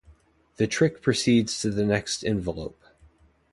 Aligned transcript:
The 0.55 0.65
trick 0.65 1.03
proceeds 1.03 1.61
to 1.61 1.69
the 1.69 1.85
next 1.85 2.25
envelope. 2.25 2.83